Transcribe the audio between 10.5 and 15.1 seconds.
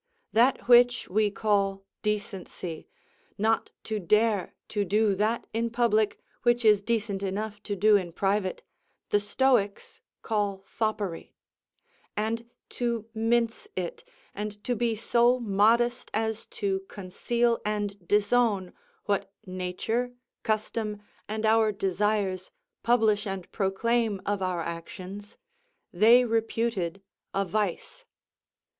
foppery; and to mince it, and to be